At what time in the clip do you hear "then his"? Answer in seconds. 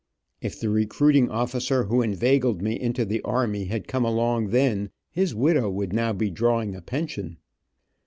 4.47-5.35